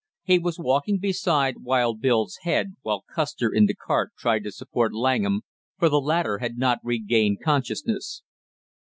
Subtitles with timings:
[0.23, 4.95] He was walking beside wild Bill's head while Custer in the cart tried to support
[4.95, 5.41] Langham,
[5.77, 8.23] for the latter had not regained consciousness.